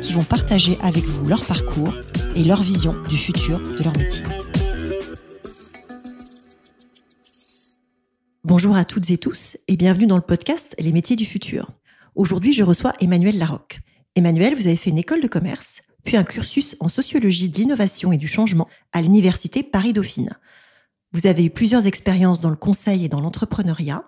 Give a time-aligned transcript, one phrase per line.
[0.00, 1.94] qui vont partager avec vous leur parcours
[2.34, 4.24] et leur vision du futur de leur métier.
[8.44, 11.70] Bonjour à toutes et tous et bienvenue dans le podcast Les métiers du futur.
[12.14, 13.80] Aujourd'hui, je reçois Emmanuel Larocque.
[14.14, 18.12] Emmanuel, vous avez fait une école de commerce, puis un cursus en sociologie de l'innovation
[18.12, 20.38] et du changement à l'université Paris-Dauphine.
[21.12, 24.04] Vous avez eu plusieurs expériences dans le conseil et dans l'entrepreneuriat.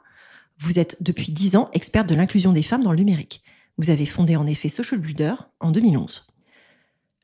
[0.58, 3.42] Vous êtes depuis dix ans experte de l'inclusion des femmes dans le numérique.
[3.78, 6.26] Vous avez fondé en effet Social Builder en 2011.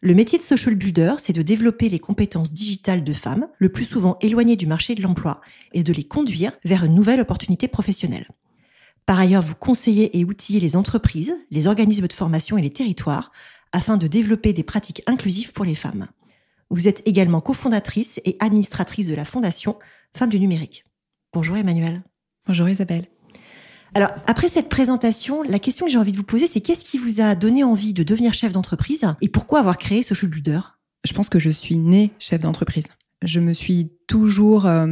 [0.01, 3.85] Le métier de social builder, c'est de développer les compétences digitales de femmes, le plus
[3.85, 5.41] souvent éloignées du marché de l'emploi,
[5.73, 8.29] et de les conduire vers une nouvelle opportunité professionnelle.
[9.07, 13.33] Par ailleurs, vous conseillez et outillez les entreprises, les organismes de formation et les territoires
[13.73, 16.07] afin de développer des pratiques inclusives pour les femmes.
[16.69, 19.79] Vous êtes également cofondatrice et administratrice de la fondation
[20.17, 20.85] Femmes du numérique.
[21.33, 22.03] Bonjour Emmanuel.
[22.47, 23.07] Bonjour Isabelle.
[23.95, 26.99] Alors, après cette présentation, la question que j'ai envie de vous poser, c'est qu'est-ce qui
[26.99, 30.61] vous a donné envie de devenir chef d'entreprise et pourquoi avoir créé Social Builder?
[31.05, 32.87] Je pense que je suis née chef d'entreprise.
[33.23, 34.87] Je me suis toujours euh,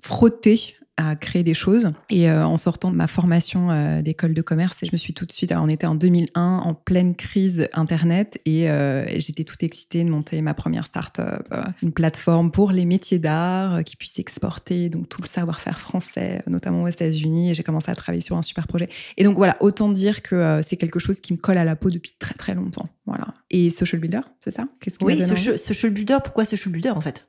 [0.00, 1.90] frottée à créer des choses.
[2.10, 5.26] Et euh, en sortant de ma formation euh, d'école de commerce, je me suis tout
[5.26, 9.62] de suite, alors on était en 2001, en pleine crise Internet, et euh, j'étais toute
[9.62, 11.46] excitée de monter ma première start-up,
[11.82, 16.84] une plateforme pour les métiers d'art qui puisse exporter donc tout le savoir-faire français, notamment
[16.84, 17.50] aux États-Unis.
[17.50, 18.88] Et j'ai commencé à travailler sur un super projet.
[19.16, 21.90] Et donc voilà, autant dire que c'est quelque chose qui me colle à la peau
[21.90, 22.84] depuis très très longtemps.
[23.06, 23.34] Voilà.
[23.50, 24.66] Et Social Builder, c'est ça?
[24.80, 26.18] Qu'est-ce Oui, social, social Builder.
[26.24, 27.26] Pourquoi Social Builder en fait?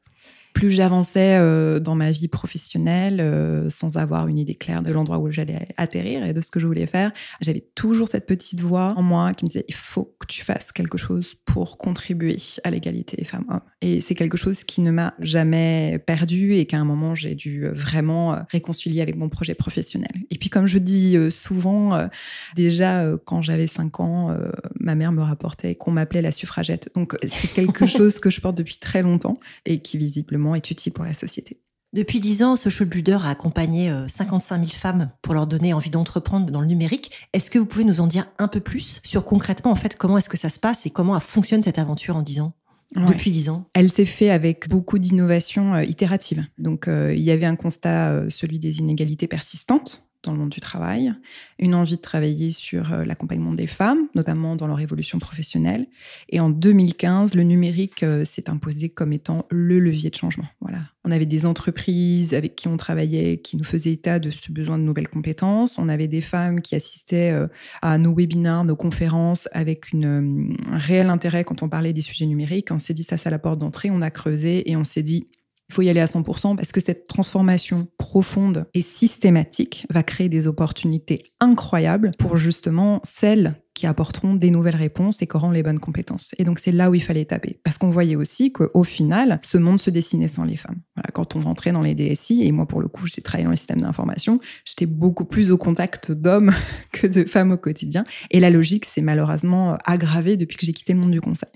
[0.57, 5.19] Plus j'avançais euh, dans ma vie professionnelle, euh, sans avoir une idée claire de l'endroit
[5.19, 8.95] où j'allais atterrir et de ce que je voulais faire, j'avais toujours cette petite voix
[8.97, 12.71] en moi qui me disait il faut que tu fasses quelque chose pour contribuer à
[12.71, 13.61] l'égalité femmes-hommes.
[13.81, 17.67] Et c'est quelque chose qui ne m'a jamais perdu et qu'à un moment j'ai dû
[17.67, 20.11] vraiment réconcilier avec mon projet professionnel.
[20.31, 22.07] Et puis comme je dis euh, souvent,
[22.55, 24.35] déjà quand j'avais 5 ans,
[24.79, 26.89] ma mère me rapportait qu'on m'appelait la suffragette.
[26.95, 29.35] Donc c'est quelque chose que je porte depuis très longtemps
[29.67, 31.61] et qui visiblement est utile pour la société.
[31.93, 35.89] Depuis 10 ans, Social Builder a accompagné 55 euh, 000 femmes pour leur donner envie
[35.89, 37.11] d'entreprendre dans le numérique.
[37.33, 40.17] Est-ce que vous pouvez nous en dire un peu plus sur concrètement, en fait, comment
[40.17, 42.53] est-ce que ça se passe et comment fonctionne cette aventure en 10 ans?
[42.95, 46.45] Depuis 10 ans Elle s'est faite avec beaucoup d'innovations euh, itératives.
[46.57, 50.59] Donc, euh, il y avait un constat, celui des inégalités persistantes dans le monde du
[50.59, 51.13] travail,
[51.57, 55.87] une envie de travailler sur euh, l'accompagnement des femmes, notamment dans leur évolution professionnelle.
[56.29, 60.45] Et en 2015, le numérique euh, s'est imposé comme étant le levier de changement.
[60.61, 60.79] Voilà.
[61.03, 64.77] On avait des entreprises avec qui on travaillait qui nous faisaient état de ce besoin
[64.77, 65.77] de nouvelles compétences.
[65.79, 67.47] On avait des femmes qui assistaient euh,
[67.81, 72.67] à nos webinaires, nos conférences avec un réel intérêt quand on parlait des sujets numériques.
[72.71, 73.89] On s'est dit ça, c'est la porte d'entrée.
[73.89, 75.25] On a creusé et on s'est dit
[75.69, 80.29] il faut y aller à 100% parce que cette transformation profonde et systématique va créer
[80.29, 85.61] des opportunités incroyables pour justement celles qui apporteront des nouvelles réponses et qui auront les
[85.61, 86.33] bonnes compétences.
[86.39, 87.59] Et donc c'est là où il fallait taper.
[87.63, 90.81] Parce qu'on voyait aussi qu'au final, ce monde se dessinait sans les femmes.
[91.13, 93.57] quand on rentrait dans les DSI, et moi pour le coup j'ai travaillé dans les
[93.57, 96.53] systèmes d'information, j'étais beaucoup plus au contact d'hommes
[96.91, 98.03] que de femmes au quotidien.
[98.31, 101.49] Et la logique s'est malheureusement aggravée depuis que j'ai quitté le monde du conseil.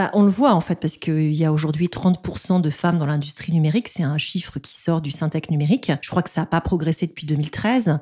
[0.00, 3.04] Bah, on le voit en fait parce qu'il y a aujourd'hui 30% de femmes dans
[3.04, 3.86] l'industrie numérique.
[3.86, 5.92] C'est un chiffre qui sort du Syntec numérique.
[6.00, 7.98] Je crois que ça n'a pas progressé depuis 2013.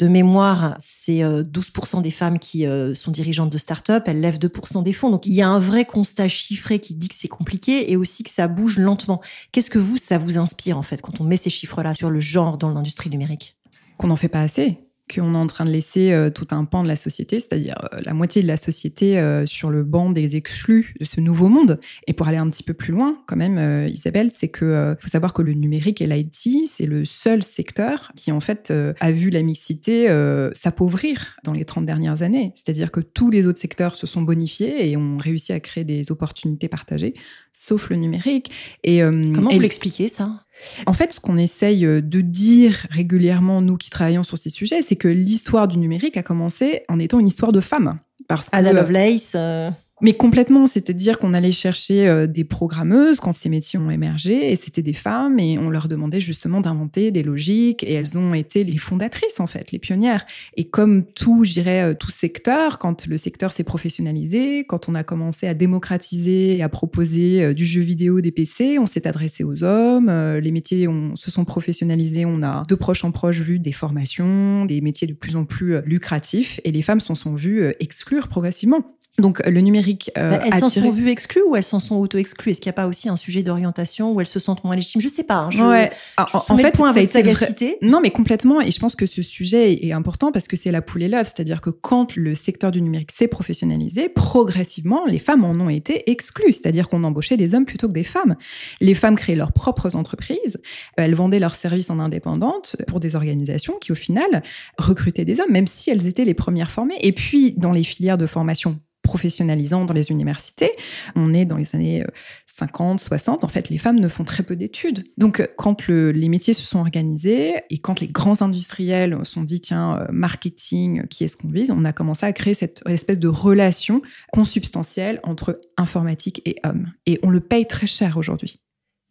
[0.00, 4.02] De mémoire, c'est 12% euh, des femmes qui euh, sont dirigeantes de start-up.
[4.06, 5.08] Elles lèvent 2% des fonds.
[5.08, 8.24] Donc il y a un vrai constat chiffré qui dit que c'est compliqué et aussi
[8.24, 9.22] que ça bouge lentement.
[9.52, 12.18] Qu'est-ce que vous, ça vous inspire en fait quand on met ces chiffres-là sur le
[12.18, 13.54] genre dans l'industrie numérique?
[13.98, 16.82] Qu'on n'en fait pas assez qu'on est en train de laisser euh, tout un pan
[16.82, 20.36] de la société, c'est-à-dire euh, la moitié de la société euh, sur le banc des
[20.36, 21.78] exclus de ce nouveau monde.
[22.06, 25.32] Et pour aller un petit peu plus loin, quand même, Isabelle, c'est que faut savoir
[25.32, 29.42] que le numérique et l'IT, c'est le seul secteur qui en fait a vu la
[29.42, 30.08] mixité
[30.54, 32.52] s'appauvrir dans les 30 dernières années.
[32.54, 36.10] C'est-à-dire que tous les autres secteurs se sont bonifiés et ont réussi à créer des
[36.10, 37.14] opportunités partagées,
[37.52, 38.50] sauf le numérique.
[38.84, 40.45] Et comment vous l'expliquez ça?
[40.86, 44.82] En fait, ce qu'on essaye euh, de dire régulièrement, nous qui travaillons sur ces sujets,
[44.82, 47.96] c'est que l'histoire du numérique a commencé en étant une histoire de femmes.
[48.28, 49.32] Parce que, Ada Lovelace.
[49.34, 49.70] Euh,
[50.02, 54.56] Mais complètement, c'est-à-dire qu'on allait chercher euh, des programmeuses quand ces métiers ont émergé, et
[54.56, 58.62] c'était des femmes, et on leur demandait justement d'inventer des logiques, et elles ont été
[58.62, 60.26] les fondatrices, en fait, les pionnières.
[60.58, 65.02] Et comme tout, je euh, tout secteur, quand le secteur s'est professionnalisé, quand on a
[65.02, 69.44] commencé à démocratiser et à proposer euh, du jeu vidéo, des PC, on s'est adressé
[69.44, 73.72] aux hommes, les métiers se sont professionnalisés, on a de proche en proche vu des
[73.72, 78.28] formations, des métiers de plus en plus lucratifs, et les femmes s'en sont vues exclure
[78.28, 78.84] progressivement.
[79.18, 80.10] Donc le numérique.
[80.18, 82.50] Euh, elles s'en sont vues exclues ou elles s'en sont auto-exclues?
[82.50, 85.00] Est-ce qu'il n'y a pas aussi un sujet d'orientation où elles se sentent moins légitimes?
[85.00, 85.36] Je ne sais pas.
[85.36, 85.90] Hein, je, ouais.
[86.18, 87.78] en fait, point sagacité.
[87.82, 88.60] Non, mais complètement.
[88.60, 91.32] Et je pense que ce sujet est important parce que c'est la poule et l'œuf.
[91.34, 96.10] C'est-à-dire que quand le secteur du numérique s'est professionnalisé, progressivement, les femmes en ont été
[96.10, 96.52] exclues.
[96.52, 98.36] C'est-à-dire qu'on embauchait des hommes plutôt que des femmes.
[98.80, 100.58] Les femmes créaient leurs propres entreprises.
[100.96, 104.42] Elles vendaient leurs services en indépendante pour des organisations qui, au final,
[104.78, 106.98] recrutaient des hommes, même si elles étaient les premières formées.
[107.00, 110.72] Et puis, dans les filières de formation professionnalisant dans les universités.
[111.14, 112.04] On est dans les années
[112.46, 113.44] 50, euh, 60.
[113.44, 115.04] En fait, les femmes ne font très peu d'études.
[115.16, 119.42] Donc, euh, quand les métiers se sont organisés et quand les grands industriels se sont
[119.42, 123.18] dit, tiens, euh, marketing, qui est-ce qu'on vise On a commencé à créer cette espèce
[123.18, 124.00] de relation
[124.32, 126.92] consubstantielle entre informatique et hommes.
[127.06, 128.60] Et on le paye très cher aujourd'hui.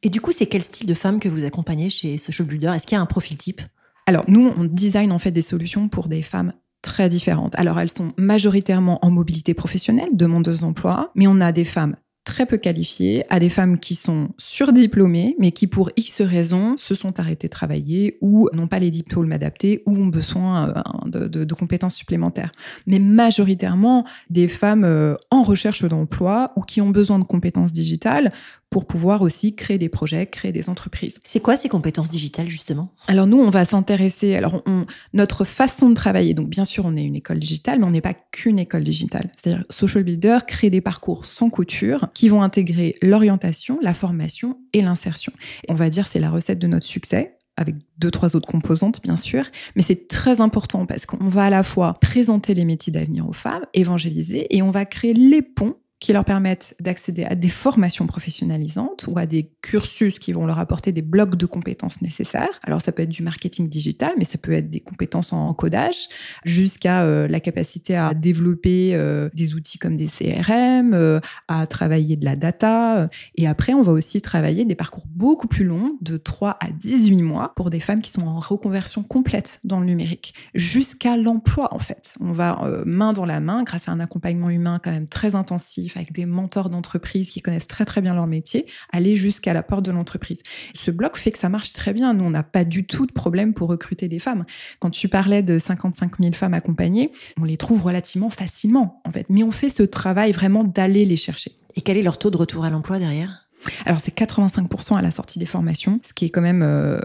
[0.04, 2.74] Et du coup, c'est quel style de femme que vous accompagnez chez Social Builder?
[2.76, 3.62] Est-ce qu'il y a un profil type?
[4.06, 6.54] Alors nous, on design en fait des solutions pour des femmes
[6.86, 7.54] très différentes.
[7.58, 11.96] Alors, elles sont majoritairement en mobilité professionnelle, demandeuses d'emploi, mais on a des femmes
[12.26, 16.96] très peu qualifiées, à des femmes qui sont surdiplômées, mais qui pour X raisons se
[16.96, 20.74] sont arrêtées de travailler ou n'ont pas les diplômes adaptés ou ont besoin
[21.16, 22.52] euh, de, compétences supplémentaires.
[22.88, 28.32] Mais majoritairement des femmes euh, en recherche d'emploi ou qui ont besoin de compétences digitales
[28.76, 31.18] pour pouvoir aussi créer des projets, créer des entreprises.
[31.24, 32.92] C'est quoi ces compétences digitales justement?
[33.08, 34.36] Alors nous, on va s'intéresser.
[34.36, 34.66] Alors
[35.14, 36.34] notre façon de travailler.
[36.34, 39.32] Donc bien sûr, on est une école digitale, mais on n'est pas qu'une école digitale.
[39.38, 44.82] C'est-à-dire Social Builder crée des parcours sans couture qui vont intégrer l'orientation, la formation et
[44.82, 45.32] l'insertion.
[45.70, 49.16] On va dire c'est la recette de notre succès avec deux, trois autres composantes, bien
[49.16, 49.46] sûr.
[49.78, 53.32] Mais c'est très important parce qu'on va à la fois présenter les métiers d'avenir aux
[53.32, 58.06] femmes, évangéliser, et on va créer les ponts qui leur permettent d'accéder à des formations
[58.06, 62.60] professionnalisantes ou à des cursus qui vont leur apporter des blocs de compétences nécessaires.
[62.64, 66.10] Alors ça peut être du marketing digital, mais ça peut être des compétences en codage,
[66.44, 72.18] jusqu'à euh, la capacité à développer euh, des outils comme des CRM, euh, à travailler
[72.18, 73.10] de la data.
[73.36, 77.24] Et après, on va aussi travailler des parcours beaucoup plus longs, de 3 à 18
[77.24, 81.80] mois, pour des femmes qui sont en reconversion complète dans le numérique, jusqu'à l'emploi en
[81.80, 82.18] fait.
[82.20, 85.95] On va main dans la main, grâce à un accompagnement humain quand même très intensif
[85.96, 89.86] avec des mentors d'entreprise qui connaissent très très bien leur métier, aller jusqu'à la porte
[89.86, 90.42] de l'entreprise.
[90.74, 92.14] Ce bloc fait que ça marche très bien.
[92.14, 94.46] Nous, on n'a pas du tout de problème pour recruter des femmes.
[94.80, 99.26] Quand tu parlais de 55 000 femmes accompagnées, on les trouve relativement facilement, en fait.
[99.30, 101.52] Mais on fait ce travail vraiment d'aller les chercher.
[101.76, 103.45] Et quel est leur taux de retour à l'emploi derrière?
[103.86, 107.00] Alors c'est 85% à la sortie des formations, ce qui est quand même euh,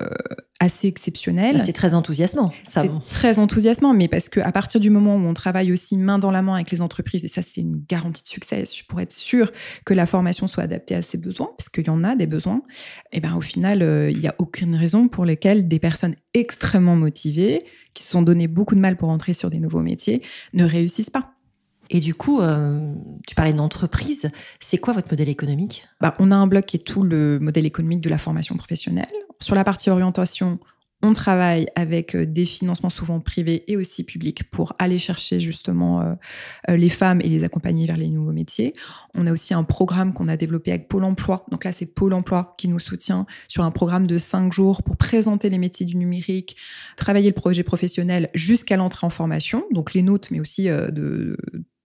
[0.61, 1.57] assez exceptionnel.
[1.57, 2.53] Bah, c'est très enthousiasmant.
[2.65, 6.31] C'est très enthousiasmant, mais parce qu'à partir du moment où on travaille aussi main dans
[6.31, 9.53] la main avec les entreprises, et ça c'est une garantie de succès pour être sûr
[9.85, 12.63] que la formation soit adaptée à ses besoins, parce qu'il y en a des besoins,
[13.13, 16.15] et eh ben au final euh, il n'y a aucune raison pour lesquelles des personnes
[16.35, 17.59] extrêmement motivées,
[17.95, 20.23] qui se sont donné beaucoup de mal pour entrer sur des nouveaux métiers,
[20.53, 21.35] ne réussissent pas.
[21.91, 22.95] Et du coup, euh,
[23.27, 24.31] tu parlais d'entreprise.
[24.61, 25.85] C'est quoi votre modèle économique?
[26.01, 29.11] Bah, On a un bloc qui est tout le modèle économique de la formation professionnelle.
[29.41, 30.61] Sur la partie orientation,
[31.03, 36.01] on travaille avec euh, des financements souvent privés et aussi publics pour aller chercher justement
[36.03, 36.15] euh,
[36.77, 38.75] les femmes et les accompagner vers les nouveaux métiers.
[39.15, 41.45] On a aussi un programme qu'on a développé avec Pôle Emploi.
[41.51, 44.97] Donc là, c'est Pôle Emploi qui nous soutient sur un programme de cinq jours pour
[44.97, 46.57] présenter les métiers du numérique,
[46.97, 49.65] travailler le projet professionnel jusqu'à l'entrée en formation.
[49.73, 51.37] Donc les notes, mais aussi de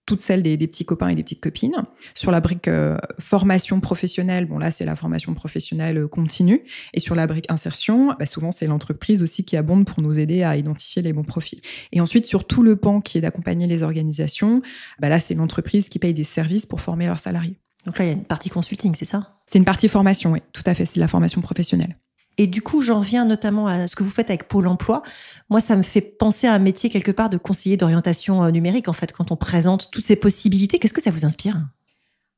[0.06, 1.76] toutes celles des, petits copains et des petites copines.
[2.14, 6.64] Sur la brique euh, formation professionnelle, bon là c'est la formation professionnelle euh, continue.
[6.94, 10.44] Et sur la brique insertion, bah, souvent c'est l'entreprise aussi qui abonde pour nous aider
[10.44, 11.62] à identifier les bons profils.
[11.92, 14.62] Et ensuite sur tout le pan qui est d'accompagner les organisations,
[15.00, 17.58] bah, là c'est l'entreprise qui paye des services pour former leurs salariés.
[17.86, 19.40] Donc là il y a une partie consulting, c'est ça?
[19.46, 21.96] C'est une partie formation, oui, tout à fait, c'est de la formation professionnelle.
[22.38, 25.04] Et du coup, j'en viens notamment à ce que vous faites avec Pôle emploi.
[25.50, 28.88] Moi, ça me fait penser à un métier quelque part de conseiller d'orientation euh, numérique,
[28.88, 30.80] en fait, quand on présente toutes ces possibilités.
[30.80, 31.58] Qu'est-ce que ça vous inspire?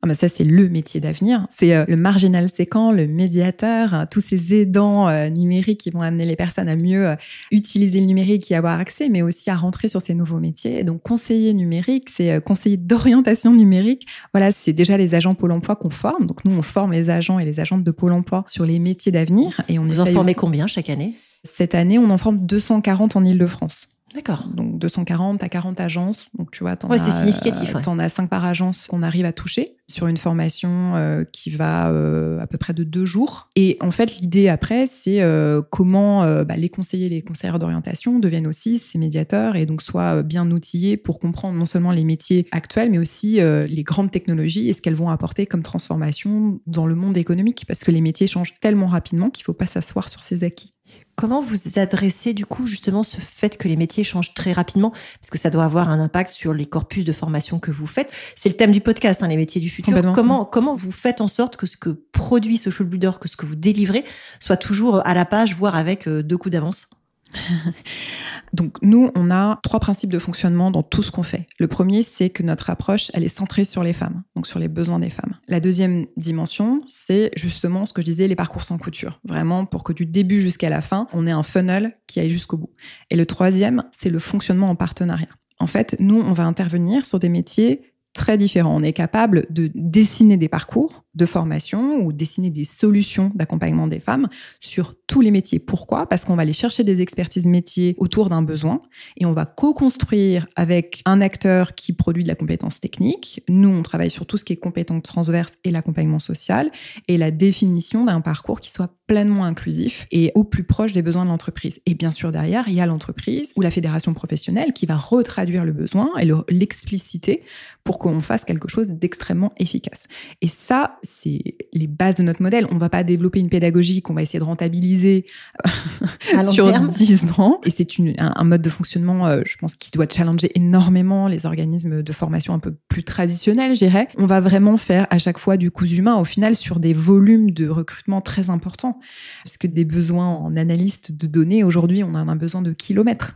[0.04, 1.48] Ah ça, c'est le métier d'avenir.
[1.58, 6.02] C'est euh, le marginal séquent, le médiateur, hein, tous ces aidants euh, numériques qui vont
[6.02, 7.16] amener les personnes à mieux
[7.52, 10.84] utiliser le numérique et avoir accès, mais aussi à rentrer sur ces nouveaux métiers.
[10.84, 14.08] donc, conseiller numérique, c'est conseiller d'orientation numérique.
[14.34, 16.28] Voilà, c'est déjà les agents Pôle emploi qu'on forme.
[16.28, 19.12] Donc, nous, on forme les agents et les agentes de Pôle emploi sur les métiers
[19.12, 19.62] d'avenir.
[19.68, 21.14] Et on Vous en formez combien chaque année?
[21.44, 23.88] Cette année, on en forme 240 en Ile-de-France.
[24.14, 24.48] D'accord.
[24.54, 26.30] Donc 240 à 40 agences.
[26.38, 27.82] Donc tu vois, t'en Ouais, as, c'est significatif, ouais.
[27.82, 31.90] T'en as 5 par agence qu'on arrive à toucher sur une formation euh, qui va
[31.90, 33.50] euh, à peu près de deux jours.
[33.56, 36.08] Et en fait, l'idée après, c'est euh, comment
[36.44, 40.98] bah, les conseillers, les conseillères d'orientation deviennent aussi ces médiateurs et donc soient bien outillés
[40.98, 44.96] pour comprendre non seulement les métiers actuels, mais aussi les grandes technologies et ce qu'elles
[44.96, 47.66] vont apporter comme transformation dans le monde économique.
[47.68, 50.74] Parce que les métiers changent tellement rapidement qu'il ne faut pas s'asseoir sur ses acquis.
[51.18, 54.92] Comment vous adressez du coup justement ce fait que les métiers changent très rapidement?
[55.20, 58.14] Parce que ça doit avoir un impact sur les corpus de formation que vous faites.
[58.36, 60.00] C'est le thème du podcast, hein, les métiers du futur.
[60.14, 63.48] Comment, comment vous faites en sorte que ce que produit Social Builder, que ce que
[63.48, 64.04] vous délivrez,
[64.40, 66.92] soit toujours à la page, voire avec euh, deux coups d'avance?
[68.54, 71.48] Donc nous, on a trois principes de fonctionnement dans tout ce qu'on fait.
[71.60, 74.68] Le premier, c'est que notre approche, elle est centrée sur les femmes, donc sur les
[74.68, 75.36] besoins des femmes.
[75.48, 79.20] La deuxième dimension, c'est justement ce que je disais, les parcours sans couture.
[79.24, 82.58] Vraiment, pour que du début jusqu'à la fin, on ait un funnel qui aille jusqu'au
[82.58, 82.72] bout.
[83.10, 85.30] Et le troisième, c'est le fonctionnement en partenariat.
[85.60, 87.82] En fait, nous, on va intervenir sur des métiers
[88.18, 88.76] très différents.
[88.76, 94.00] On est capable de dessiner des parcours de formation ou dessiner des solutions d'accompagnement des
[94.00, 94.28] femmes
[94.60, 95.58] sur tous les métiers.
[95.58, 96.08] Pourquoi?
[96.08, 98.80] Parce qu'on va aller chercher des expertises métiers autour d'un besoin
[99.16, 103.42] et on va co-construire avec un acteur qui produit de la compétence technique.
[103.48, 106.72] Nous, on travaille sur tout ce qui est compétence transverse et l'accompagnement social
[107.08, 111.24] et la définition d'un parcours qui soit pleinement inclusif et au plus proche des besoins
[111.24, 111.80] de l'entreprise.
[111.86, 115.64] Et bien sûr, derrière, il y a l'entreprise ou la fédération professionnelle qui va retraduire
[115.64, 117.44] le besoin et le- l'expliciter
[117.84, 120.06] pour qu'on fasse quelque chose d'extrêmement efficace.
[120.42, 121.40] Et ça, c'est
[121.74, 122.66] les bases de notre modèle.
[122.72, 125.26] On va pas développer une pédagogie qu'on va essayer de rentabiliser
[126.52, 126.88] sur terme.
[126.88, 127.60] 10 ans.
[127.66, 127.88] Et c'est
[128.18, 132.12] un, un mode de fonctionnement, euh, je pense, qui doit challenger énormément les organismes de
[132.14, 134.08] formation un peu plus traditionnels, je dirais.
[134.18, 137.52] On va vraiment faire à chaque fois du coût humain, au final, sur des volumes
[137.52, 139.00] de recrutement très importants.
[139.44, 143.36] Parce que des besoins en analyste de données, aujourd'hui, on en a besoin de kilomètres.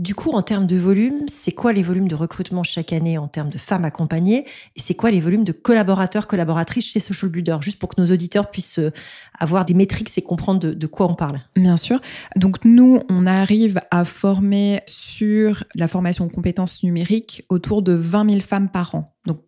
[0.00, 3.28] Du coup, en termes de volume, c'est quoi les volumes de recrutement chaque année en
[3.28, 7.58] termes de femmes accompagnées Et c'est quoi les volumes de collaborateurs, collaboratrices chez Social Builder?
[7.60, 8.92] Juste pour que nos auditeurs puissent euh,
[9.38, 11.42] avoir des métriques et comprendre de, quoi on parle.
[11.54, 12.00] Bien sûr.
[12.34, 18.30] Donc nous, on arrive à former sur la formation en compétences numériques autour de 20
[18.30, 19.04] 000 femmes par an.
[19.26, 19.42] Donc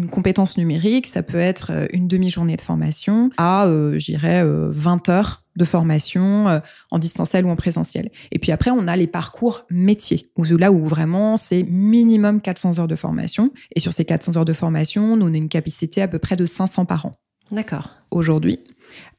[0.00, 5.08] une compétence numérique, ça peut être euh, une demi-journée de formation à, euh, euh, 20
[5.10, 6.58] heures de formation euh,
[6.90, 8.10] en distanciel ou en présentiel.
[8.32, 12.78] Et puis après, on a les parcours métiers, où là où vraiment c'est minimum 400
[12.78, 13.50] heures de formation.
[13.76, 16.36] Et sur ces 400 heures de formation, nous, on a une capacité à peu près
[16.36, 17.12] de 500 par an
[17.52, 17.90] D'accord.
[18.10, 18.58] aujourd'hui.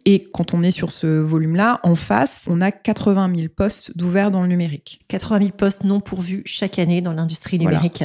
[0.05, 4.31] Et quand on est sur ce volume-là, en face, on a 80 000 postes d'ouverts
[4.31, 5.01] dans le numérique.
[5.09, 7.77] 80 000 postes non pourvus chaque année dans l'industrie Voilà.
[7.77, 8.03] numérique.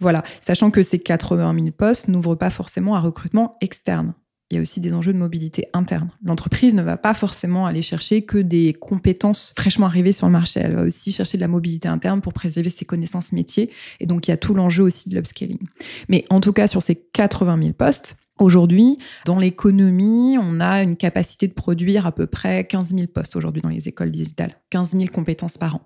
[0.00, 4.12] Voilà, sachant que ces 80 000 postes n'ouvrent pas forcément un recrutement externe.
[4.50, 6.10] Il y a aussi des enjeux de mobilité interne.
[6.24, 10.60] L'entreprise ne va pas forcément aller chercher que des compétences fraîchement arrivées sur le marché.
[10.60, 13.70] Elle va aussi chercher de la mobilité interne pour préserver ses connaissances métiers.
[14.00, 15.58] Et donc, il y a tout l'enjeu aussi de l'upscaling.
[16.08, 20.96] Mais en tout cas, sur ces 80 000 postes, Aujourd'hui, dans l'économie, on a une
[20.96, 24.92] capacité de produire à peu près 15 000 postes aujourd'hui dans les écoles digitales, 15
[24.92, 25.80] 000 compétences par an.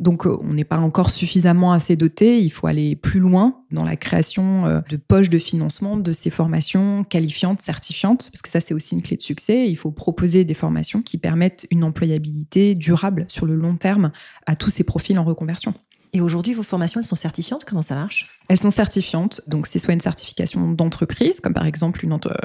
[0.00, 2.40] Donc, euh, on n'est pas encore suffisamment assez doté.
[2.40, 6.30] Il faut aller plus loin dans la création euh, de poches de financement de ces
[6.30, 9.68] formations qualifiantes, certifiantes, parce que ça, c'est aussi une clé de succès.
[9.70, 14.10] Il faut proposer des formations qui permettent une employabilité durable sur le long terme
[14.46, 15.72] à tous ces profils en reconversion.
[16.14, 17.64] Et aujourd'hui, vos formations, elles sont certifiantes?
[17.64, 18.38] Comment ça marche?
[18.48, 22.36] Elles sont certifiantes, donc c'est soit une certification d'entreprise, comme par exemple une entre-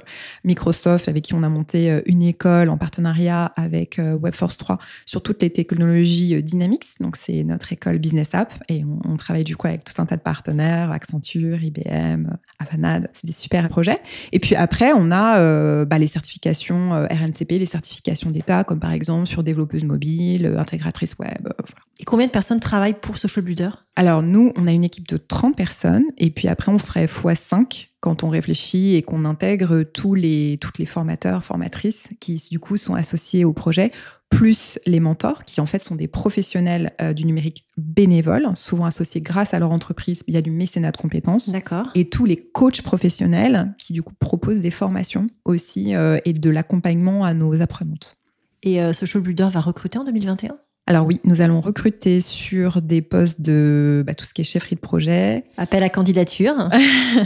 [0.46, 4.78] Microsoft avec qui on a monté euh, une école en partenariat avec euh, Webforce 3
[5.06, 6.86] sur toutes les technologies euh, Dynamics.
[7.02, 10.06] Donc c'est notre école Business App et on, on travaille du coup avec tout un
[10.06, 12.28] tas de partenaires, Accenture, IBM,
[12.60, 13.10] Avanade.
[13.14, 13.98] C'est des super projets.
[14.32, 18.80] Et puis après, on a euh, bah, les certifications euh, RNCP, les certifications d'État, comme
[18.80, 21.48] par exemple sur développeuse mobile, euh, intégratrice web.
[21.48, 21.82] euh, voilà.
[22.00, 23.44] Et combien de personnes travaillent pour Social
[23.96, 27.88] Alors nous, on a une équipe de 30 personnes et puis après on ferait x5
[28.00, 32.78] quand on réfléchit et qu'on intègre tous les, toutes les formateurs, formatrices qui du coup
[32.78, 33.92] sont associés au projet,
[34.30, 39.22] plus les mentors qui en fait sont des professionnels euh, du numérique bénévoles, souvent associés
[39.22, 41.50] grâce à leur entreprise, il y a du mécénat de compétences.
[41.50, 41.88] D'accord.
[41.96, 46.50] Et tous les coachs professionnels qui du coup proposent des formations aussi euh, et de
[46.50, 48.16] l'accompagnement à nos apprenantes.
[48.64, 50.58] Et euh, Builder va recruter en 2021
[50.90, 54.76] Alors oui, nous allons recruter sur des postes de bah, tout ce qui est chefferie
[54.76, 56.70] de projet, Appel à candidature.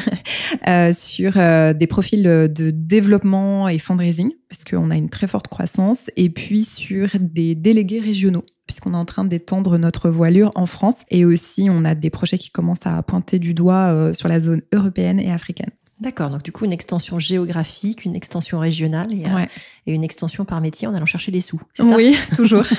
[0.68, 5.48] euh, sur euh, des profils de développement et fundraising, parce qu'on a une très forte
[5.48, 10.65] croissance, et puis sur des délégués régionaux, puisqu'on est en train d'étendre notre voilure en
[10.65, 14.27] France, et aussi on a des projets qui commencent à pointer du doigt euh, sur
[14.27, 15.70] la zone européenne et africaine.
[16.00, 19.48] D'accord, donc du coup, une extension géographique, une extension régionale et, Ouais.
[19.86, 21.62] et une extension par métier en allant chercher les sous.
[21.75, 21.84] Ça?
[21.84, 22.63] Oui, toujours.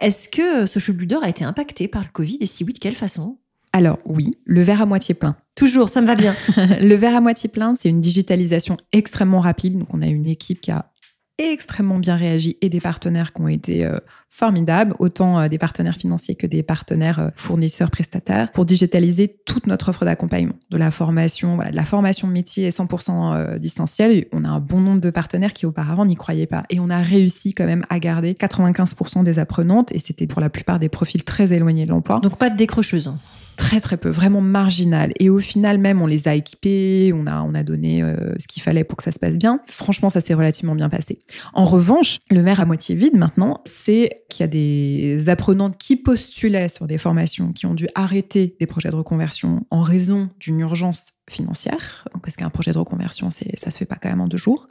[0.00, 2.94] Est-ce que Social Builder a été impacté par le Covid et si oui, de quelle
[2.94, 3.38] façon?
[3.72, 5.36] Alors oui, le verre à moitié plein.
[5.54, 6.34] Toujours, ça me va bien.
[6.80, 9.78] le verre à moitié plein, c'est une digitalisation extrêmement rapide.
[9.78, 10.92] Donc on a une équipe qui a
[11.38, 15.96] extrêmement bien réagi et des partenaires qui ont été euh, formidables, autant euh, des partenaires
[15.96, 20.90] financiers que des partenaires euh, fournisseurs prestataires, pour digitaliser toute notre offre d'accompagnement, de la
[20.90, 24.26] formation, voilà, de la formation métier est 100% distancielle.
[24.32, 26.98] On a un bon nombre de partenaires qui auparavant n'y croyaient pas, et on a
[26.98, 31.24] réussi quand même à garder 95% des apprenantes, et c'était pour la plupart des profils
[31.24, 32.20] très éloignés de l'emploi.
[32.20, 33.12] Donc pas de décrocheuse.
[33.56, 35.12] Très très peu, vraiment marginal.
[35.18, 38.46] Et au final même, on les a équipés, on a, on a donné euh, ce
[38.46, 39.60] qu'il fallait pour que ça se passe bien.
[39.66, 41.22] Franchement, ça s'est relativement bien passé.
[41.54, 45.96] En revanche, le verre à moitié vide maintenant, c'est qu'il y a des apprenantes qui
[45.96, 50.60] postulaient sur des formations, qui ont dû arrêter des projets de reconversion en raison d'une
[50.60, 54.28] urgence financière, parce qu'un projet de reconversion, c'est, ça se fait pas quand même en
[54.28, 54.68] deux jours.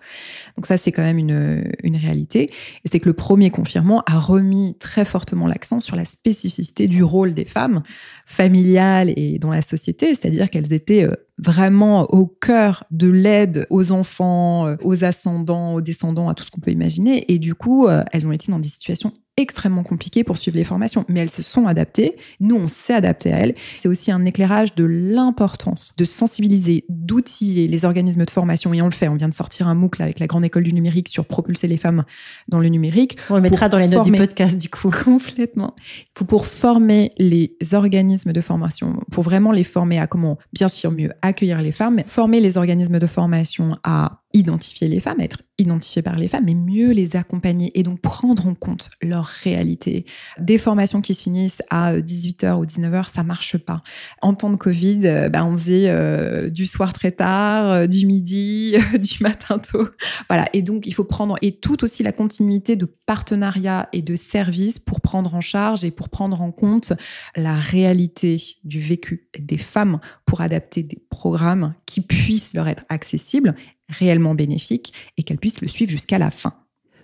[0.55, 2.47] Donc ça, c'est quand même une, une réalité.
[2.83, 7.03] Et c'est que le premier confinement a remis très fortement l'accent sur la spécificité du
[7.03, 7.83] rôle des femmes
[8.25, 13.91] familiales et dans la société, c'est-à-dire qu'elles étaient euh, vraiment au cœur de l'aide aux
[13.91, 17.31] enfants, euh, aux ascendants, aux descendants, à tout ce qu'on peut imaginer.
[17.31, 20.63] Et du coup, euh, elles ont été dans des situations extrêmement compliquées pour suivre les
[20.63, 22.15] formations, mais elles se sont adaptées.
[22.39, 23.53] Nous, on s'est adapté à elles.
[23.77, 28.85] C'est aussi un éclairage de l'importance de sensibiliser, d'outiller les organismes de formation, et on
[28.85, 29.07] le fait.
[29.07, 31.77] On vient de sortir un MOOC avec la Grande École du Numérique sur propulser les
[31.77, 32.05] femmes
[32.47, 33.17] dans le numérique.
[33.29, 34.89] On le mettra dans les notes du podcast, du coup.
[34.89, 35.75] Complètement.
[35.79, 40.67] Il faut pour former les organismes de formation, pour vraiment les former à comment, bien
[40.67, 45.43] sûr, mieux accueillir les femmes, former les organismes de formation à identifier les femmes, être
[45.57, 50.05] identifiées par les femmes, mais mieux les accompagner et donc prendre en compte leur réalité.
[50.37, 53.81] Des formations qui se finissent à 18h ou 19h, ça marche pas.
[54.21, 58.05] En temps de Covid, euh, bah, on faisait euh, du soir très tard, euh, du
[58.05, 59.87] midi, du matin tôt.
[60.27, 60.47] Voilà.
[60.51, 64.79] Et donc, il faut prendre, et tout aussi la continuité de partenariat et de services
[64.79, 66.91] pour prendre en charge et pour prendre en compte
[67.37, 73.55] la réalité du vécu des femmes pour adapter des programmes qui puissent leur être accessibles
[73.89, 76.53] réellement bénéfique et qu'elles puissent le suivre jusqu'à la fin.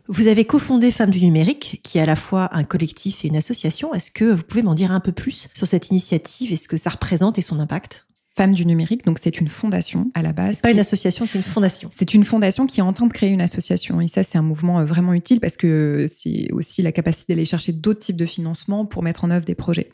[0.08, 3.38] Vous avez cofondé Femmes du numérique, qui est à la fois un collectif et une
[3.38, 3.94] association.
[3.94, 6.78] Est-ce que vous pouvez m'en dire un peu plus sur cette initiative et ce que
[6.78, 8.06] ça représente et son impact?
[8.36, 10.54] Femmes du numérique, donc c'est une fondation à la base.
[10.56, 11.90] C'est pas une association, c'est une fondation.
[11.98, 14.42] C'est une fondation qui est en train de créer une association et ça c'est un
[14.42, 18.26] mouvement euh, vraiment utile parce que c'est aussi la capacité d'aller chercher d'autres types de
[18.26, 19.90] financement pour mettre en œuvre des projets.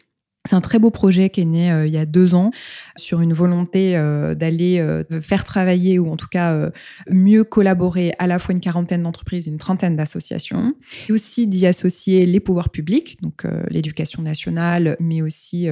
[0.47, 2.51] C'est un très beau projet qui est né euh, il y a deux ans
[2.95, 6.69] sur une volonté euh, d'aller euh, faire travailler ou en tout cas
[7.09, 10.73] mieux collaborer à la fois une quarantaine d'entreprises une trentaine d'associations,
[11.09, 15.67] et aussi d'y associer les pouvoirs publics, donc l'éducation nationale, mais aussi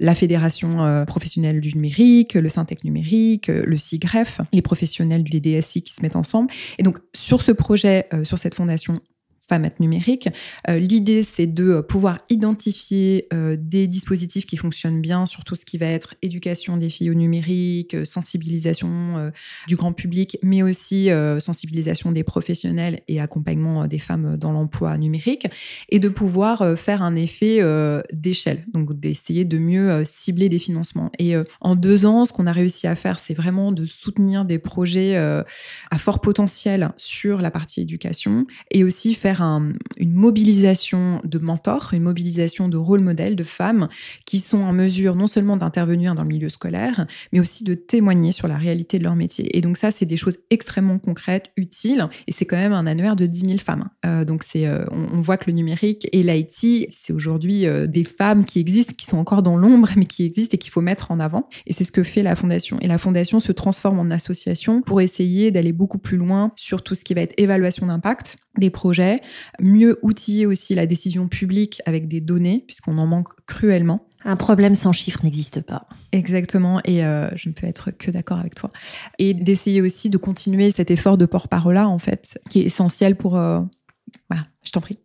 [0.00, 5.92] la fédération professionnelle du numérique, le Syntec numérique, le CIGREF, les professionnels du DSI qui
[5.92, 6.52] se mettent ensemble.
[6.78, 9.00] Et donc sur ce projet, sur cette fondation,
[9.48, 10.28] Femmes numérique.
[10.68, 15.54] Euh, l'idée, c'est de euh, pouvoir identifier euh, des dispositifs qui fonctionnent bien sur tout
[15.54, 19.32] ce qui va être éducation des filles au numérique, sensibilisation
[19.66, 21.08] du grand public, mais aussi
[21.38, 25.46] sensibilisation des professionnels et accompagnement des femmes dans l'emploi numérique,
[25.88, 27.60] et de pouvoir faire un effet
[28.12, 31.10] d'échelle, donc d'essayer de mieux cibler des financements.
[31.18, 34.58] Et en deux ans, ce qu'on a réussi à faire, c'est vraiment de soutenir des
[34.58, 41.90] projets à fort potentiel sur la partie éducation et aussi faire une mobilisation de mentors,
[41.92, 43.88] une mobilisation de rôle modèles, de femmes
[44.26, 48.32] qui sont en mesure non seulement d'intervenir dans le milieu scolaire, mais aussi de témoigner
[48.32, 49.56] sur la réalité de leur métier.
[49.56, 53.16] Et donc ça, c'est des choses extrêmement concrètes, utiles, et c'est quand même un annuaire
[53.16, 53.88] de 10 000 femmes.
[54.06, 58.04] Euh, donc c'est, euh, on, voit que le numérique et l'IT, c'est aujourd'hui euh, des
[58.04, 61.10] femmes qui existent, qui sont encore dans l'ombre, mais qui existent et qu'il faut mettre
[61.10, 61.48] en avant.
[61.66, 62.78] Et c'est ce que fait la fondation.
[62.80, 66.94] Et la fondation se transforme en association pour essayer d'aller beaucoup plus loin sur tout
[66.94, 69.16] ce qui va être évaluation d'impact des projets,
[69.60, 74.06] mieux outiller aussi la décision publique avec des données, puisqu'on en manque cruellement.
[74.24, 75.86] Un problème sans chiffres n'existe pas.
[76.12, 78.70] Exactement, et euh, je ne peux être que d'accord avec toi.
[79.18, 83.16] Et d'essayer aussi de continuer cet effort de porte-parole là, en fait, qui est essentiel
[83.16, 83.60] pour, euh,
[84.30, 84.98] voilà, je t'en prie.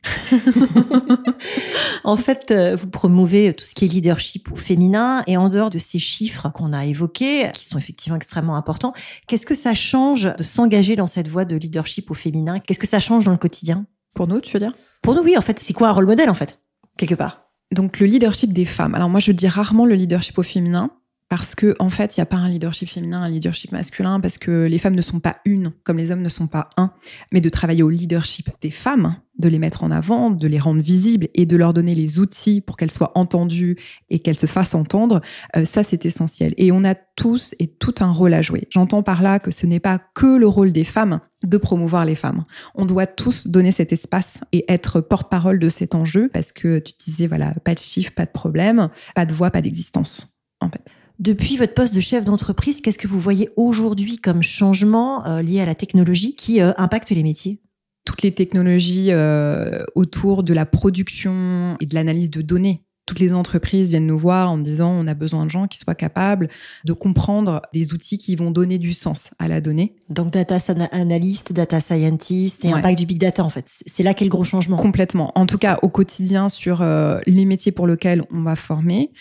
[2.04, 5.70] en fait, euh, vous promouvez tout ce qui est leadership au féminin et en dehors
[5.70, 8.94] de ces chiffres qu'on a évoqués, qui sont effectivement extrêmement importants,
[9.28, 12.60] qu'est-ce que ça change de s'engager dans cette voie de leadership au féminin?
[12.60, 13.86] Qu'est-ce que ça change dans le quotidien?
[14.14, 14.74] Pour nous, tu veux dire?
[15.02, 15.58] Pour nous, oui, en fait.
[15.60, 16.60] C'est quoi un rôle modèle, en fait,
[16.98, 18.94] quelque part Donc, le leadership des femmes.
[18.94, 20.92] Alors, moi, je dis rarement le leadership au féminin
[21.36, 24.38] parce que en fait, il n'y a pas un leadership féminin, un leadership masculin, parce
[24.38, 26.94] que les femmes ne sont pas une, comme les hommes ne sont pas un,
[27.32, 30.84] mais de travailler au leadership des femmes, de les mettre en avant, de les rendre
[30.84, 33.78] visibles et de leur donner les outils pour qu'elles soient entendues
[34.12, 35.22] et qu'elles se fassent entendre,
[35.56, 36.54] euh, ça c'est essentiel.
[36.58, 38.68] Et on a tous et tout un rôle à jouer.
[38.70, 42.14] J'entends par là que ce n'est pas que le rôle des femmes de promouvoir les
[42.14, 42.46] femmes.
[42.76, 46.94] On doit tous donner cet espace et être porte-parole de cet enjeu parce que tu
[47.04, 50.86] disais, voilà, pas de chiffres, pas de problème, pas de voix, pas d'existence, en fait.
[51.20, 55.62] Depuis votre poste de chef d'entreprise, qu'est-ce que vous voyez aujourd'hui comme changement euh, lié
[55.62, 57.60] à la technologie qui euh, impacte les métiers?
[58.06, 62.84] Toutes les technologies euh, autour de la production et de l'analyse de données.
[63.06, 65.94] Toutes les entreprises viennent nous voir en disant on a besoin de gens qui soient
[65.94, 66.50] capables
[66.86, 69.96] de comprendre des outils qui vont donner du sens à la donnée.
[70.10, 70.58] Donc data
[70.92, 73.66] analyst, data scientist et impact du big data en fait.
[73.68, 74.78] C'est là qu'est le gros changement.
[74.78, 75.38] Complètement.
[75.38, 76.82] En tout cas au quotidien sur
[77.26, 79.12] les métiers pour lesquels on va former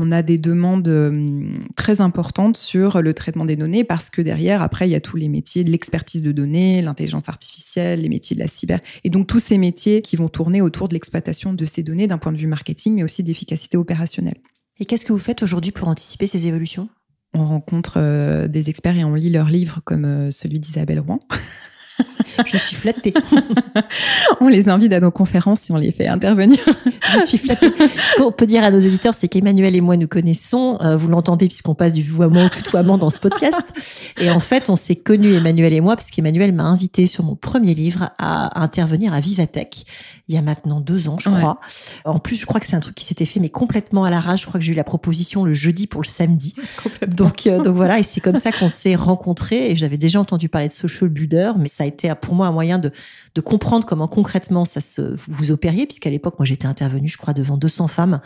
[0.00, 4.62] on a des demandes euh, très importantes sur le traitement des données parce que derrière,
[4.62, 8.36] après, il y a tous les métiers de l'expertise de données, l'intelligence artificielle, les métiers
[8.36, 8.80] de la cyber.
[9.04, 12.18] Et donc, tous ces métiers qui vont tourner autour de l'exploitation de ces données d'un
[12.18, 14.38] point de vue marketing, mais aussi d'efficacité opérationnelle.
[14.80, 16.88] Et qu'est-ce que vous faites aujourd'hui pour anticiper ces évolutions?
[17.34, 21.18] On rencontre euh, des experts et on lit leurs livres comme euh, celui d'Isabelle Rouen.
[22.46, 23.12] Je suis flattée.
[24.40, 26.58] on les invite à nos conférences si on les fait intervenir.
[27.14, 27.70] Je suis flattée.
[27.78, 30.78] Ce qu'on peut dire à nos auditeurs, c'est qu'Emmanuel et moi nous connaissons.
[30.80, 33.62] Euh, vous l'entendez puisqu'on passe du vouvoiement au tutoiement dans ce podcast.
[34.20, 37.36] Et en fait, on s'est connus, Emmanuel et moi, parce qu'Emmanuel m'a invité sur mon
[37.36, 39.84] premier livre à intervenir à Vivatech
[40.28, 41.58] il y a maintenant deux ans, je crois.
[42.04, 44.42] En plus, je crois que c'est un truc qui s'était fait, mais complètement à l'arrache.
[44.42, 46.54] Je crois que j'ai eu la proposition le jeudi pour le samedi.
[47.08, 49.70] Donc, euh, donc voilà, et c'est comme ça qu'on s'est rencontrés.
[49.70, 52.52] Et j'avais déjà entendu parler de social builder, mais ça a été pour moi un
[52.52, 52.92] moyen de,
[53.34, 57.34] de comprendre comment concrètement ça se vous opériez, puisqu'à l'époque, moi, j'étais intervenue, je crois,
[57.34, 58.20] devant 200 femmes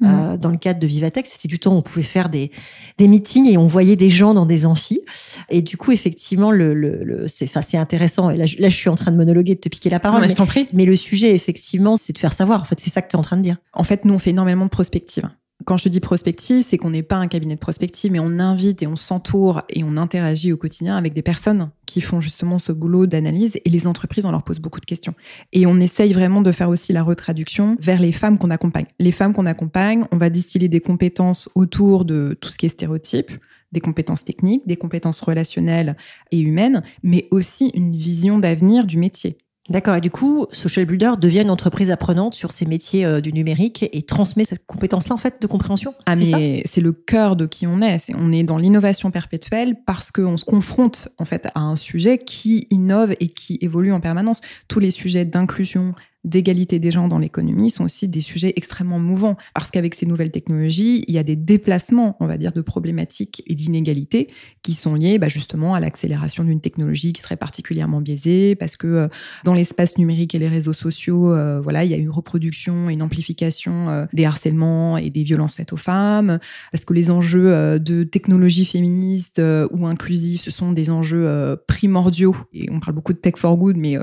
[0.00, 0.06] mmh.
[0.06, 1.26] euh, dans le cadre de Vivatech.
[1.28, 2.50] C'était du temps où on pouvait faire des,
[2.98, 5.00] des meetings et on voyait des gens dans des amphis.
[5.48, 8.30] Et du coup, effectivement, le, le, c'est, c'est intéressant.
[8.30, 10.20] Et là je, là, je suis en train de monologuer, de te piquer la parole.
[10.20, 10.68] mais, je t'en prie.
[10.72, 12.60] mais le sujet effectivement, c'est de faire savoir.
[12.60, 13.56] En fait, c'est ça que tu es en train de dire.
[13.72, 15.28] En fait, nous, on fait énormément de prospective.
[15.64, 18.38] Quand je te dis prospective, c'est qu'on n'est pas un cabinet de prospective, mais on
[18.38, 22.58] invite et on s'entoure et on interagit au quotidien avec des personnes qui font justement
[22.58, 25.14] ce boulot d'analyse et les entreprises, on leur pose beaucoup de questions.
[25.52, 28.86] Et on essaye vraiment de faire aussi la retraduction vers les femmes qu'on accompagne.
[28.98, 32.70] Les femmes qu'on accompagne, on va distiller des compétences autour de tout ce qui est
[32.70, 33.30] stéréotype,
[33.72, 35.96] des compétences techniques, des compétences relationnelles
[36.30, 39.38] et humaines, mais aussi une vision d'avenir du métier.
[39.70, 39.96] D'accord.
[39.96, 43.88] Et du coup, Social Builder devient une entreprise apprenante sur ces métiers euh, du numérique
[43.92, 45.94] et transmet cette compétence-là, en fait, de compréhension.
[46.04, 48.12] Ah, mais c'est le cœur de qui on est.
[48.14, 52.66] On est dans l'innovation perpétuelle parce qu'on se confronte, en fait, à un sujet qui
[52.70, 54.42] innove et qui évolue en permanence.
[54.68, 59.36] Tous les sujets d'inclusion, d'égalité des gens dans l'économie sont aussi des sujets extrêmement mouvants.
[59.54, 63.42] Parce qu'avec ces nouvelles technologies, il y a des déplacements, on va dire, de problématiques
[63.46, 64.28] et d'inégalités
[64.62, 68.54] qui sont liés bah, justement à l'accélération d'une technologie qui serait particulièrement biaisée.
[68.54, 69.08] Parce que euh,
[69.44, 72.94] dans l'espace numérique et les réseaux sociaux, euh, voilà, il y a une reproduction et
[72.94, 76.38] une amplification euh, des harcèlements et des violences faites aux femmes.
[76.72, 82.36] Parce que les enjeux de technologie féministe ou inclusive, ce sont des enjeux primordiaux.
[82.52, 83.96] Et on parle beaucoup de tech for good, mais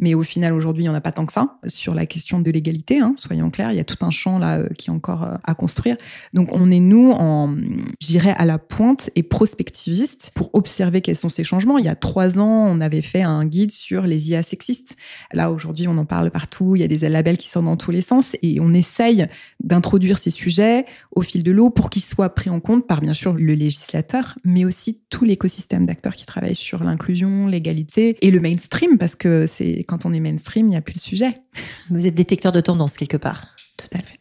[0.00, 2.40] mais au final aujourd'hui, il n'y en a pas tant que ça sur la question
[2.40, 4.92] de l'égalité, hein, soyons clairs, il y a tout un champ là euh, qui est
[4.92, 5.96] encore euh, à construire.
[6.34, 7.56] Donc on est nous en,
[8.00, 11.78] j'irais à la pointe et prospectiviste pour observer quels sont ces changements.
[11.78, 14.96] Il y a trois ans, on avait fait un guide sur les IA sexistes.
[15.32, 16.76] Là aujourd'hui, on en parle partout.
[16.76, 19.26] Il y a des labels qui sortent dans tous les sens et on essaye
[19.60, 23.14] d'introduire ces sujets au fil de l'eau pour qu'ils soient pris en compte par bien
[23.14, 28.40] sûr le législateur, mais aussi tout l'écosystème d'acteurs qui travaillent sur l'inclusion, l'égalité et le
[28.40, 31.30] mainstream parce que c'est quand on est mainstream, il n'y a plus de sujet.
[31.90, 33.54] Vous êtes détecteur de tendance quelque part.
[33.76, 34.18] Tout à fait.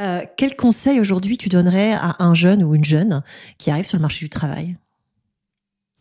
[0.00, 3.22] Euh, quel conseil aujourd'hui tu donnerais à un jeune ou une jeune
[3.58, 4.76] qui arrive sur le marché du travail?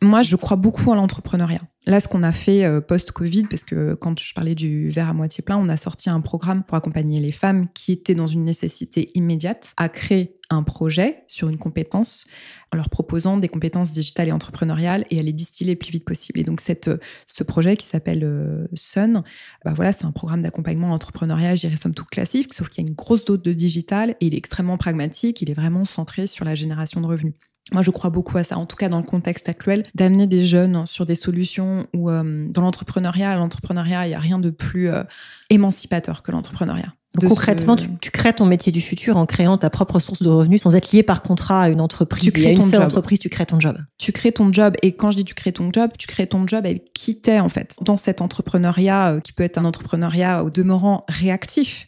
[0.03, 1.61] Moi, je crois beaucoup à l'entrepreneuriat.
[1.87, 5.13] Là, ce qu'on a fait euh, post-Covid, parce que quand je parlais du verre à
[5.13, 8.45] moitié plein, on a sorti un programme pour accompagner les femmes qui étaient dans une
[8.45, 12.25] nécessité immédiate à créer un projet sur une compétence
[12.73, 16.05] en leur proposant des compétences digitales et entrepreneuriales et à les distiller le plus vite
[16.05, 16.39] possible.
[16.39, 16.89] Et donc, cette,
[17.27, 19.23] ce projet qui s'appelle euh, Sun,
[19.63, 22.87] bah voilà, c'est un programme d'accompagnement entrepreneurial, je dirais somme toute classique, sauf qu'il y
[22.87, 26.27] a une grosse dose de digital et il est extrêmement pragmatique, il est vraiment centré
[26.27, 27.33] sur la génération de revenus.
[27.73, 30.45] Moi, je crois beaucoup à ça, en tout cas dans le contexte actuel, d'amener des
[30.45, 34.89] jeunes sur des solutions où, euh, dans l'entrepreneuriat, l'entrepreneuriat, il n'y a rien de plus
[34.89, 35.03] euh,
[35.49, 36.93] émancipateur que l'entrepreneuriat.
[37.25, 40.75] Concrètement, tu, crées ton métier du futur en créant ta propre source de revenus sans
[40.75, 42.31] être lié par contrat à une entreprise.
[42.31, 43.77] Tu crées une ton seule entreprise, tu crées ton job.
[43.97, 44.75] Tu crées ton job.
[44.83, 47.39] Et quand je dis tu crées ton job, tu crées ton job avec qui t'es
[47.39, 47.75] en fait.
[47.81, 51.87] Dans cet entrepreneuriat, euh, qui peut être un entrepreneuriat au demeurant réactif,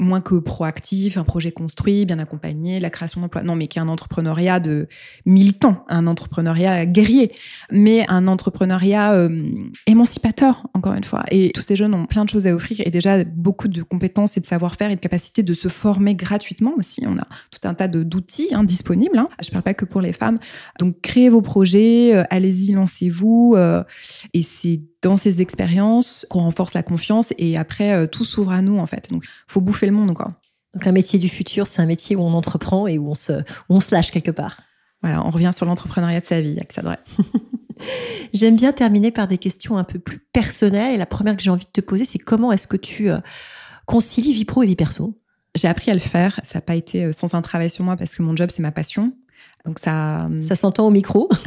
[0.00, 3.42] moins que proactif, un projet construit, bien accompagné, la création d'emplois.
[3.42, 4.88] Non, mais qui est un entrepreneuriat de
[5.26, 7.32] militant, un entrepreneuriat guerrier,
[7.70, 9.52] mais un entrepreneuriat euh,
[9.86, 11.24] émancipateur, encore une fois.
[11.30, 14.36] Et tous ces jeunes ont plein de choses à offrir et déjà beaucoup de compétences
[14.36, 17.04] et de savoir-faire et de capacité de se former gratuitement aussi.
[17.06, 19.18] On a tout un tas d'outils hein, disponibles.
[19.18, 19.28] Hein.
[19.42, 20.38] Je ne parle pas que pour les femmes.
[20.78, 23.54] Donc, créez vos projets, euh, allez-y, lancez-vous.
[23.56, 23.84] Euh,
[24.32, 28.78] et c'est dans ces expériences qu'on renforce la confiance et après tout s'ouvre à nous
[28.78, 29.08] en fait.
[29.10, 30.28] Donc faut bouffer le monde quoi.
[30.74, 33.32] Donc un métier du futur, c'est un métier où on entreprend et où on se,
[33.68, 34.60] on se lâche quelque part.
[35.02, 37.00] Voilà, on revient sur l'entrepreneuriat de sa vie, que ça devrait.
[38.34, 40.94] J'aime bien terminer par des questions un peu plus personnelles.
[40.94, 43.18] Et la première que j'ai envie de te poser, c'est comment est-ce que tu euh,
[43.86, 45.18] concilies vie pro et vie perso?
[45.54, 46.38] J'ai appris à le faire.
[46.44, 48.62] Ça n'a pas été euh, sans un travail sur moi parce que mon job, c'est
[48.62, 49.12] ma passion.
[49.64, 51.28] Donc ça, ça s'entend au micro.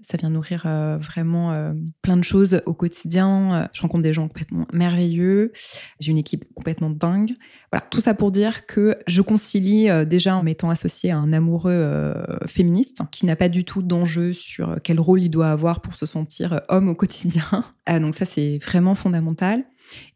[0.00, 3.68] ça vient nourrir euh, vraiment euh, plein de choses au quotidien.
[3.72, 5.52] Je rencontre des gens complètement merveilleux.
[6.00, 7.32] J'ai une équipe complètement dingue.
[7.72, 11.32] Voilà, tout ça pour dire que je concilie euh, déjà en m'étant associée à un
[11.32, 12.14] amoureux
[12.46, 16.06] féministe qui n'a pas du tout d'enjeu sur quel rôle il doit avoir pour se
[16.06, 17.64] sentir homme au quotidien.
[18.00, 19.64] donc ça, c'est vraiment fondamental.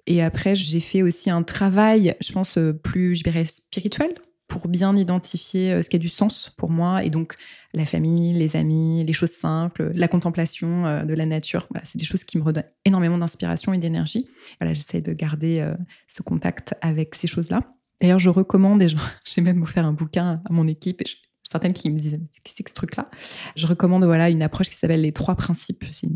[0.06, 4.14] Et après, j'ai fait aussi un travail, je pense, plus, je dirais, spirituel
[4.48, 7.04] pour bien identifier euh, ce qui a du sens pour moi.
[7.04, 7.36] Et donc,
[7.74, 12.06] la famille, les amis, les choses simples, la contemplation euh, de la nature, c'est des
[12.06, 14.28] choses qui me redonnent énormément d'inspiration et d'énergie.
[14.58, 15.74] Voilà, j'essaie de garder euh,
[16.08, 17.60] ce contact avec ces choses-là.
[18.00, 18.88] D'ailleurs, je recommande, et
[19.24, 21.06] j'ai même offert un bouquin à mon équipe, et
[21.42, 23.10] certaines qui me disent qu'est-ce que c'est que ce truc-là?
[23.54, 25.84] Je recommande voilà une approche qui s'appelle les trois principes.
[25.92, 26.08] C'est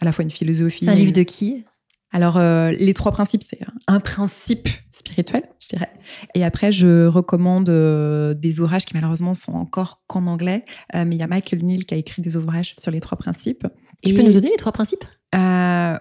[0.00, 0.84] à la fois une philosophie.
[0.84, 1.64] C'est un livre de qui?
[2.12, 5.90] Alors, euh, les trois principes, c'est un principe spirituel, je dirais.
[6.34, 10.64] Et après, je recommande euh, des ouvrages qui malheureusement sont encore qu'en anglais.
[10.94, 13.16] Euh, mais il y a Michael Neal qui a écrit des ouvrages sur les trois
[13.16, 13.66] principes.
[14.04, 15.04] Tu peux nous donner les trois principes?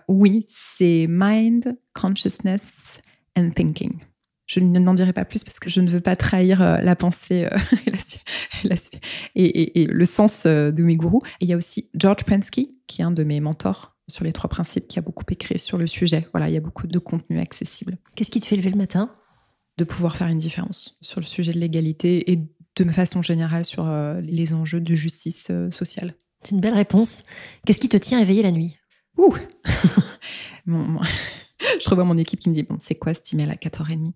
[0.07, 2.99] Oui, c'est Mind, Consciousness
[3.37, 3.99] and Thinking.
[4.47, 7.47] Je n'en dirai pas plus parce que je ne veux pas trahir la pensée
[9.35, 11.21] et, et, le sens de mes gourous.
[11.39, 14.33] Et il y a aussi George Prensky, qui est un de mes mentors sur les
[14.33, 16.27] trois principes, qui a beaucoup écrit sur le sujet.
[16.33, 17.97] Voilà, il y a beaucoup de contenu accessible.
[18.15, 19.09] Qu'est-ce qui te fait lever le matin?
[19.77, 22.39] De pouvoir faire une différence sur le sujet de l'égalité et
[22.85, 26.15] de façon générale sur euh, les enjeux de justice euh, sociale.
[26.43, 27.23] C'est une belle réponse.
[27.65, 28.77] Qu'est-ce qui te tient éveillé la nuit?
[29.17, 29.35] Ouh
[30.67, 34.13] je revois mon équipe qui me dit bon c'est quoi ce email à 4h30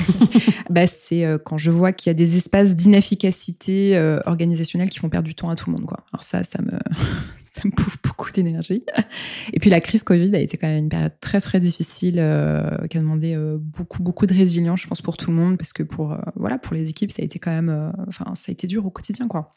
[0.70, 5.08] bah, c'est euh, quand je vois qu'il y a des espaces d'inefficacité organisationnelle qui font
[5.08, 6.72] perdre du temps à tout le monde quoi alors ça ça me
[7.52, 8.82] ça me bouffe beaucoup d'énergie.
[9.52, 12.86] Et puis la crise Covid a été quand même une période très très difficile euh,
[12.88, 15.72] qui a demandé euh, beaucoup beaucoup de résilience, je pense pour tout le monde, parce
[15.74, 18.52] que pour euh, voilà pour les équipes ça a été quand même, enfin ça a
[18.52, 19.50] été dur au quotidien quoi.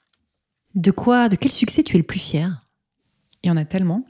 [0.76, 2.68] De quoi, de quel succès tu es le plus fier?
[3.44, 4.06] Il y en a tellement.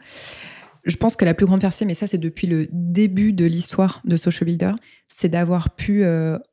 [0.83, 4.01] Je pense que la plus grande fierté, mais ça c'est depuis le début de l'histoire
[4.03, 4.71] de Social Builder,
[5.05, 6.03] c'est d'avoir pu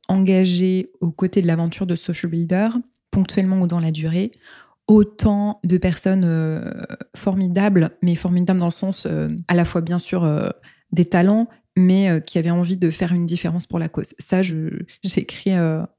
[0.07, 2.69] engager aux côtés de l'aventure de Social Builder,
[3.09, 4.31] ponctuellement ou dans la durée,
[4.87, 6.71] autant de personnes euh,
[7.15, 10.49] formidables, mais formidables dans le sens euh, à la fois bien sûr euh,
[10.91, 14.13] des talents, mais qui avaient envie de faire une différence pour la cause.
[14.19, 15.53] Ça, j'ai écrit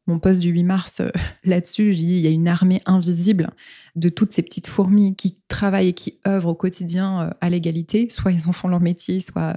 [0.06, 1.02] mon post du 8 mars
[1.44, 1.94] là-dessus.
[1.94, 3.50] Il y a une armée invisible
[3.96, 8.08] de toutes ces petites fourmis qui travaillent et qui œuvrent au quotidien à l'égalité.
[8.08, 9.56] Soit ils en font leur métier, soit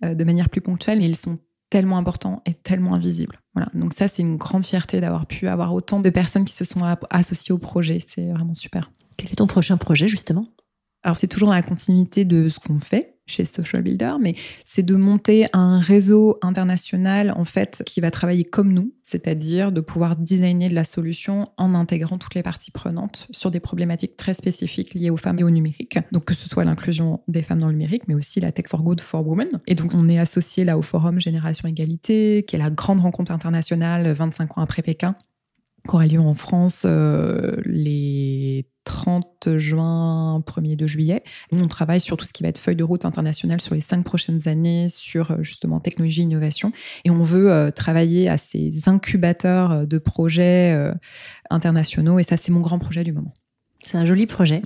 [0.00, 1.38] de manière plus ponctuelle, mais ils sont
[1.70, 3.40] tellement importants et tellement invisibles.
[3.74, 6.80] Donc ça, c'est une grande fierté d'avoir pu avoir autant de personnes qui se sont
[7.10, 7.98] associées au projet.
[7.98, 8.90] C'est vraiment super.
[9.16, 10.46] Quel est ton prochain projet, justement?
[11.02, 14.34] Alors, c'est toujours dans la continuité de ce qu'on fait chez Social Builder, mais
[14.64, 19.80] c'est de monter un réseau international en fait qui va travailler comme nous, c'est-à-dire de
[19.80, 24.34] pouvoir designer de la solution en intégrant toutes les parties prenantes sur des problématiques très
[24.34, 25.98] spécifiques liées aux femmes et au numérique.
[26.10, 28.82] Donc que ce soit l'inclusion des femmes dans le numérique, mais aussi la Tech for
[28.82, 29.60] Good for Women.
[29.66, 33.30] Et donc on est associé là au Forum Génération Égalité, qui est la grande rencontre
[33.32, 35.14] internationale 25 ans après Pékin,
[35.88, 41.22] qui aura lieu en France euh, les 30 juin, 1er de juillet.
[41.52, 43.80] Nous, on travaille sur tout ce qui va être feuille de route internationale sur les
[43.80, 46.72] cinq prochaines années, sur euh, justement technologie, innovation.
[47.04, 50.92] Et on veut euh, travailler à ces incubateurs de projets
[51.50, 52.18] internationaux.
[52.18, 53.32] Et ça, c'est mon grand projet du moment.
[53.80, 54.60] C'est un joli projet.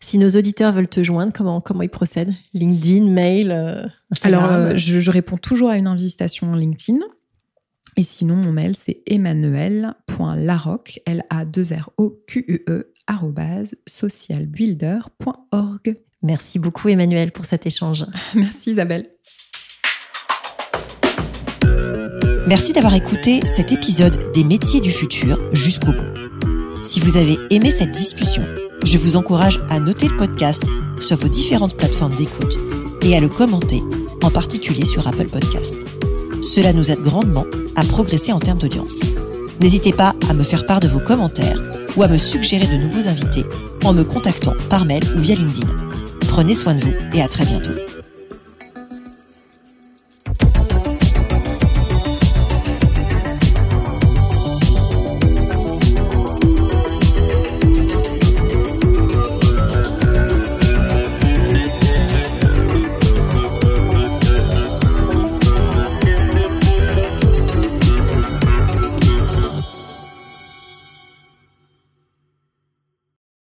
[0.00, 2.34] Si nos auditeurs veulent te joindre, comment, comment ils procèdent?
[2.52, 4.44] LinkedIn, mail, Instagram?
[4.44, 6.98] Alors, je, je, réponds toujours à une invitation LinkedIn.
[7.98, 12.92] Et sinon, mon mail, c'est emmanuel.laroque, L-A-2-R-O-Q-U-E,
[13.88, 15.96] socialbuilder.org.
[16.22, 18.06] Merci beaucoup Emmanuel pour cet échange.
[18.36, 19.08] Merci Isabelle.
[22.46, 26.06] Merci d'avoir écouté cet épisode des métiers du futur jusqu'au bout.
[26.84, 28.44] Si vous avez aimé cette discussion,
[28.84, 30.62] je vous encourage à noter le podcast
[31.00, 32.60] sur vos différentes plateformes d'écoute
[33.04, 33.82] et à le commenter,
[34.22, 35.74] en particulier sur Apple Podcast.
[36.42, 37.44] Cela nous aide grandement
[37.78, 39.00] à progresser en termes d'audience.
[39.60, 41.62] N'hésitez pas à me faire part de vos commentaires
[41.96, 43.44] ou à me suggérer de nouveaux invités
[43.84, 45.68] en me contactant par mail ou via LinkedIn.
[46.28, 47.70] Prenez soin de vous et à très bientôt.